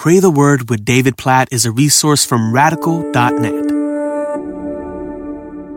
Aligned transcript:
Pray 0.00 0.18
the 0.18 0.30
Word 0.30 0.70
with 0.70 0.82
David 0.86 1.18
Platt 1.18 1.52
is 1.52 1.66
a 1.66 1.70
resource 1.70 2.24
from 2.24 2.54
radical.net. 2.54 3.52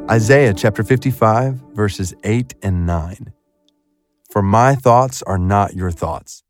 Isaiah 0.10 0.54
chapter 0.54 0.82
55, 0.82 1.56
verses 1.74 2.14
8 2.24 2.54
and 2.64 2.86
9. 2.86 3.34
For 4.32 4.42
my 4.42 4.76
thoughts 4.76 5.24
are 5.24 5.38
not 5.38 5.74
your 5.74 5.92
thoughts, 5.92 6.42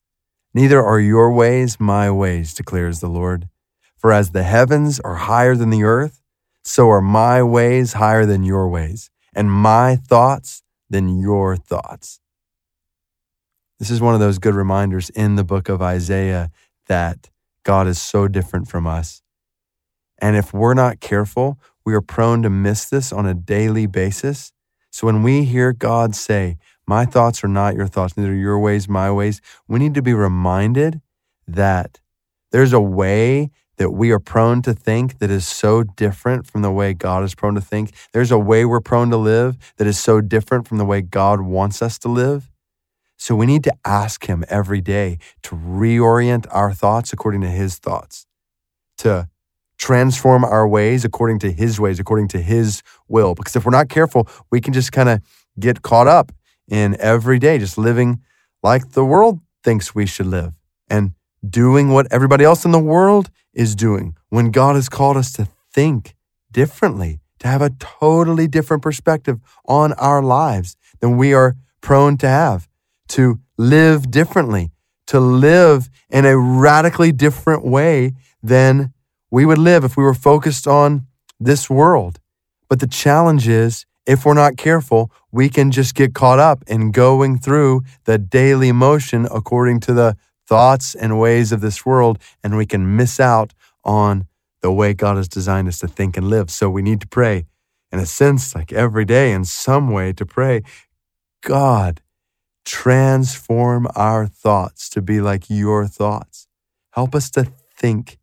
neither 0.53 0.83
are 0.83 0.99
your 0.99 1.33
ways 1.33 1.79
my 1.79 2.11
ways, 2.11 2.53
declares 2.53 2.99
the 2.99 3.07
Lord. 3.07 3.49
For 3.97 4.11
as 4.11 4.29
the 4.29 4.43
heavens 4.43 4.99
are 4.99 5.15
higher 5.15 5.55
than 5.55 5.71
the 5.71 5.83
earth, 5.83 6.21
so 6.63 6.91
are 6.91 7.01
my 7.01 7.41
ways 7.41 7.93
higher 7.93 8.27
than 8.27 8.43
your 8.43 8.69
ways, 8.69 9.09
and 9.33 9.51
my 9.51 9.95
thoughts 9.95 10.61
than 10.91 11.19
your 11.19 11.57
thoughts. 11.57 12.19
This 13.79 13.89
is 13.89 13.99
one 13.99 14.13
of 14.13 14.19
those 14.19 14.37
good 14.37 14.53
reminders 14.53 15.09
in 15.09 15.37
the 15.37 15.43
book 15.43 15.69
of 15.69 15.81
Isaiah 15.81 16.51
that 16.85 17.31
God 17.63 17.87
is 17.87 18.01
so 18.01 18.27
different 18.27 18.67
from 18.67 18.85
us. 18.85 19.21
And 20.19 20.35
if 20.35 20.53
we're 20.53 20.73
not 20.73 20.99
careful, 20.99 21.59
we 21.85 21.93
are 21.93 22.01
prone 22.01 22.43
to 22.43 22.49
miss 22.49 22.85
this 22.85 23.11
on 23.11 23.25
a 23.25 23.33
daily 23.33 23.87
basis. 23.87 24.53
So 24.89 25.07
when 25.07 25.23
we 25.23 25.43
hear 25.43 25.73
God 25.73 26.15
say, 26.15 26.57
My 26.87 27.05
thoughts 27.05 27.43
are 27.43 27.49
not 27.49 27.75
your 27.75 27.87
thoughts, 27.87 28.15
neither 28.15 28.33
your 28.33 28.59
ways, 28.59 28.87
my 28.87 29.11
ways, 29.11 29.41
we 29.67 29.79
need 29.79 29.93
to 29.95 30.01
be 30.01 30.13
reminded 30.13 31.01
that 31.47 31.99
there's 32.51 32.73
a 32.73 32.79
way 32.79 33.49
that 33.77 33.89
we 33.89 34.11
are 34.11 34.19
prone 34.19 34.61
to 34.61 34.73
think 34.73 35.17
that 35.17 35.31
is 35.31 35.47
so 35.47 35.83
different 35.83 36.45
from 36.45 36.61
the 36.61 36.71
way 36.71 36.93
God 36.93 37.23
is 37.23 37.33
prone 37.33 37.55
to 37.55 37.61
think. 37.61 37.91
There's 38.13 38.31
a 38.31 38.37
way 38.37 38.65
we're 38.65 38.79
prone 38.79 39.09
to 39.09 39.17
live 39.17 39.57
that 39.77 39.87
is 39.87 39.99
so 39.99 40.21
different 40.21 40.67
from 40.67 40.77
the 40.77 40.85
way 40.85 41.01
God 41.01 41.41
wants 41.41 41.81
us 41.81 41.97
to 41.99 42.07
live. 42.07 42.52
So 43.23 43.37
we 43.37 43.45
need 43.45 43.63
to 43.63 43.73
ask 43.85 44.25
Him 44.25 44.43
every 44.49 44.81
day 44.81 45.17
to 45.43 45.55
reorient 45.55 46.45
our 46.51 46.73
thoughts 46.73 47.13
according 47.13 47.39
to 47.39 47.47
His 47.47 47.77
thoughts, 47.77 48.25
to 48.97 49.29
transform 49.77 50.43
our 50.43 50.67
ways 50.67 51.05
according 51.05 51.39
to 51.39 51.51
His 51.53 51.79
ways, 51.79 52.01
according 52.01 52.27
to 52.35 52.41
His 52.41 52.83
will. 53.07 53.33
Because 53.33 53.55
if 53.55 53.63
we're 53.63 53.71
not 53.71 53.87
careful, 53.87 54.27
we 54.51 54.59
can 54.59 54.73
just 54.73 54.91
kind 54.91 55.07
of 55.07 55.21
get 55.57 55.83
caught 55.83 56.05
up 56.05 56.33
in 56.67 56.97
every 56.99 57.39
day, 57.39 57.57
just 57.57 57.77
living 57.77 58.21
like 58.61 58.91
the 58.91 59.05
world 59.05 59.39
thinks 59.63 59.95
we 59.95 60.05
should 60.05 60.27
live 60.27 60.59
and 60.89 61.13
doing 61.49 61.91
what 61.91 62.11
everybody 62.11 62.43
else 62.43 62.65
in 62.65 62.71
the 62.71 62.77
world 62.77 63.29
is 63.53 63.73
doing 63.73 64.17
when 64.31 64.51
God 64.51 64.75
has 64.75 64.89
called 64.89 65.15
us 65.15 65.31
to 65.31 65.47
think 65.71 66.13
differently, 66.51 67.21
to 67.39 67.47
have 67.47 67.61
a 67.61 67.69
totally 67.79 68.47
different 68.47 68.83
perspective 68.83 69.39
on 69.65 69.93
our 69.93 70.21
lives 70.21 70.75
than 70.99 71.15
we 71.15 71.33
are 71.33 71.55
prone 71.79 72.17
to 72.17 72.27
have, 72.27 72.67
to 73.09 73.39
live 73.57 74.09
differently, 74.09 74.71
to 75.07 75.19
live 75.19 75.89
in 76.09 76.25
a 76.25 76.37
radically 76.37 77.11
different 77.11 77.65
way 77.65 78.13
than 78.41 78.93
we 79.31 79.45
would 79.45 79.57
live 79.57 79.83
if 79.83 79.97
we 79.97 80.03
were 80.03 80.13
focused 80.13 80.67
on 80.67 81.07
this 81.39 81.69
world. 81.69 82.19
But 82.69 82.79
the 82.79 82.87
challenge 82.87 83.47
is, 83.47 83.85
if 84.05 84.25
we're 84.25 84.33
not 84.33 84.57
careful, 84.57 85.11
we 85.31 85.49
can 85.49 85.71
just 85.71 85.95
get 85.95 86.13
caught 86.13 86.39
up 86.39 86.63
in 86.67 86.91
going 86.91 87.39
through 87.39 87.81
the 88.03 88.17
daily 88.17 88.71
motion 88.71 89.27
according 89.31 89.79
to 89.81 89.93
the 89.93 90.17
thoughts 90.45 90.93
and 90.93 91.19
ways 91.19 91.51
of 91.51 91.61
this 91.61 91.85
world, 91.85 92.19
and 92.43 92.57
we 92.57 92.65
can 92.65 92.95
miss 92.95 93.19
out 93.19 93.53
on 93.83 94.27
the 94.61 94.71
way 94.71 94.93
God 94.93 95.17
has 95.17 95.27
designed 95.27 95.67
us 95.67 95.79
to 95.79 95.87
think 95.87 96.17
and 96.17 96.29
live. 96.29 96.51
So 96.51 96.69
we 96.69 96.81
need 96.81 97.01
to 97.01 97.07
pray, 97.07 97.45
in 97.91 97.99
a 97.99 98.05
sense, 98.05 98.53
like 98.53 98.71
every 98.71 99.05
day, 99.05 99.31
in 99.31 99.45
some 99.45 99.89
way, 99.89 100.13
to 100.13 100.25
pray, 100.25 100.63
God, 101.41 102.01
transform 102.65 103.87
our 103.95 104.27
thoughts 104.27 104.89
to 104.89 105.01
be 105.01 105.21
like 105.21 105.49
your 105.49 105.87
thoughts. 105.87 106.47
Help 106.91 107.15
us 107.15 107.29
to 107.31 107.43
think 107.75 108.17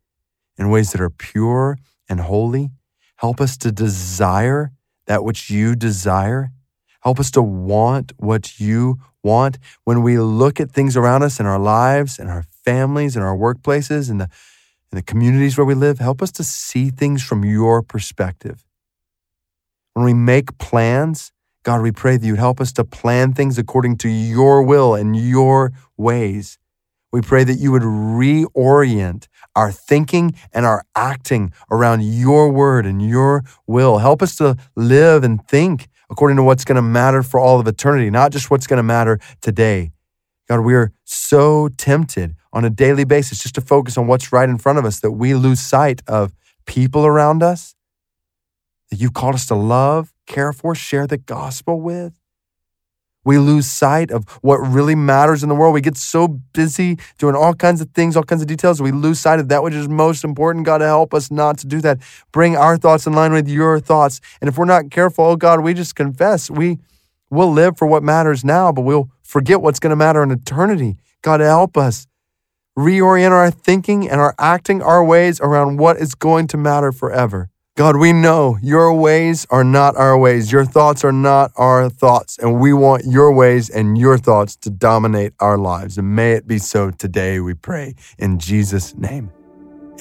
in 0.57 0.69
ways 0.69 0.91
that 0.91 1.01
are 1.01 1.09
pure 1.09 1.77
and 2.09 2.21
holy. 2.21 2.69
Help 3.17 3.39
us 3.39 3.57
to 3.57 3.71
desire 3.71 4.71
that 5.05 5.23
which 5.23 5.49
you 5.49 5.75
desire. 5.75 6.51
Help 7.01 7.19
us 7.19 7.31
to 7.31 7.41
want 7.41 8.13
what 8.17 8.59
you 8.59 8.99
want 9.23 9.57
when 9.83 10.01
we 10.01 10.17
look 10.17 10.59
at 10.59 10.71
things 10.71 10.95
around 10.97 11.23
us 11.23 11.39
in 11.39 11.45
our 11.45 11.59
lives 11.59 12.17
and 12.17 12.29
our 12.29 12.43
families 12.43 13.15
and 13.15 13.25
our 13.25 13.35
workplaces 13.35 14.09
and 14.09 14.21
the, 14.21 14.29
and 14.91 14.97
the 14.97 15.01
communities 15.01 15.57
where 15.57 15.65
we 15.65 15.73
live. 15.73 15.99
Help 15.99 16.21
us 16.21 16.31
to 16.31 16.43
see 16.43 16.89
things 16.89 17.23
from 17.23 17.43
your 17.43 17.81
perspective. 17.81 18.65
When 19.93 20.05
we 20.05 20.13
make 20.13 20.57
plans, 20.57 21.31
God, 21.63 21.81
we 21.81 21.91
pray 21.91 22.17
that 22.17 22.25
you'd 22.25 22.39
help 22.39 22.59
us 22.59 22.71
to 22.73 22.83
plan 22.83 23.33
things 23.33 23.59
according 23.59 23.97
to 23.97 24.09
your 24.09 24.63
will 24.63 24.95
and 24.95 25.15
your 25.15 25.73
ways. 25.95 26.57
We 27.11 27.21
pray 27.21 27.43
that 27.43 27.59
you 27.59 27.71
would 27.71 27.83
reorient 27.83 29.27
our 29.55 29.71
thinking 29.71 30.33
and 30.53 30.65
our 30.65 30.83
acting 30.95 31.53
around 31.69 32.03
your 32.03 32.51
word 32.51 32.85
and 32.85 33.01
your 33.01 33.43
will. 33.67 33.99
Help 33.99 34.23
us 34.23 34.35
to 34.37 34.57
live 34.75 35.23
and 35.23 35.45
think 35.47 35.87
according 36.09 36.37
to 36.37 36.43
what's 36.43 36.65
going 36.65 36.77
to 36.77 36.81
matter 36.81 37.21
for 37.21 37.39
all 37.39 37.59
of 37.59 37.67
eternity, 37.67 38.09
not 38.09 38.31
just 38.31 38.49
what's 38.49 38.65
going 38.65 38.77
to 38.77 38.83
matter 38.83 39.19
today. 39.41 39.91
God, 40.49 40.61
we 40.61 40.73
are 40.73 40.91
so 41.03 41.69
tempted 41.77 42.35
on 42.51 42.65
a 42.65 42.69
daily 42.69 43.03
basis 43.03 43.43
just 43.43 43.55
to 43.55 43.61
focus 43.61 43.97
on 43.97 44.07
what's 44.07 44.33
right 44.33 44.49
in 44.49 44.57
front 44.57 44.79
of 44.79 44.85
us 44.85 44.99
that 45.01 45.11
we 45.11 45.33
lose 45.35 45.59
sight 45.59 46.01
of 46.07 46.33
people 46.65 47.05
around 47.05 47.43
us 47.43 47.75
that 48.89 48.97
you've 48.97 49.13
called 49.13 49.35
us 49.35 49.45
to 49.47 49.55
love, 49.55 50.13
care 50.27 50.53
for, 50.53 50.75
share 50.75 51.07
the 51.07 51.17
gospel 51.17 51.79
with. 51.81 52.21
We 53.23 53.37
lose 53.37 53.67
sight 53.67 54.09
of 54.09 54.27
what 54.41 54.57
really 54.57 54.95
matters 54.95 55.43
in 55.43 55.49
the 55.49 55.53
world. 55.53 55.75
We 55.75 55.81
get 55.81 55.95
so 55.95 56.27
busy 56.27 56.97
doing 57.19 57.35
all 57.35 57.53
kinds 57.53 57.79
of 57.79 57.91
things, 57.91 58.17
all 58.17 58.23
kinds 58.23 58.41
of 58.41 58.47
details. 58.47 58.81
We 58.81 58.91
lose 58.91 59.19
sight 59.19 59.39
of 59.39 59.47
that 59.49 59.61
which 59.61 59.75
is 59.75 59.87
most 59.87 60.23
important. 60.23 60.65
God, 60.65 60.81
help 60.81 61.13
us 61.13 61.29
not 61.29 61.59
to 61.59 61.67
do 61.67 61.81
that. 61.81 61.99
Bring 62.31 62.57
our 62.57 62.77
thoughts 62.77 63.05
in 63.05 63.13
line 63.13 63.31
with 63.31 63.47
your 63.47 63.79
thoughts. 63.79 64.21
And 64.41 64.47
if 64.47 64.57
we're 64.57 64.65
not 64.65 64.89
careful, 64.89 65.25
oh 65.25 65.35
God, 65.35 65.59
we 65.59 65.75
just 65.75 65.95
confess. 65.95 66.49
We 66.49 66.79
will 67.29 67.51
live 67.51 67.77
for 67.77 67.85
what 67.85 68.01
matters 68.01 68.43
now, 68.43 68.71
but 68.71 68.81
we'll 68.81 69.09
forget 69.21 69.61
what's 69.61 69.79
going 69.79 69.91
to 69.91 69.95
matter 69.95 70.23
in 70.23 70.31
eternity. 70.31 70.97
God, 71.21 71.41
help 71.41 71.77
us 71.77 72.07
reorient 72.77 73.31
our 73.31 73.51
thinking 73.51 74.09
and 74.09 74.19
our 74.19 74.33
acting, 74.39 74.81
our 74.81 75.03
ways 75.03 75.39
around 75.41 75.77
what 75.77 75.97
is 75.97 76.15
going 76.15 76.47
to 76.47 76.57
matter 76.57 76.91
forever. 76.91 77.50
God, 77.77 77.95
we 77.95 78.11
know 78.11 78.57
your 78.61 78.93
ways 78.93 79.47
are 79.49 79.63
not 79.63 79.95
our 79.95 80.17
ways. 80.17 80.51
Your 80.51 80.65
thoughts 80.65 81.05
are 81.05 81.13
not 81.13 81.51
our 81.55 81.89
thoughts. 81.89 82.37
And 82.37 82.59
we 82.59 82.73
want 82.73 83.05
your 83.05 83.31
ways 83.31 83.69
and 83.69 83.97
your 83.97 84.17
thoughts 84.17 84.57
to 84.57 84.69
dominate 84.69 85.33
our 85.39 85.57
lives. 85.57 85.97
And 85.97 86.13
may 86.13 86.33
it 86.33 86.45
be 86.45 86.57
so 86.57 86.91
today, 86.91 87.39
we 87.39 87.53
pray. 87.53 87.95
In 88.19 88.39
Jesus' 88.39 88.93
name, 88.95 89.31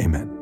amen. 0.01 0.40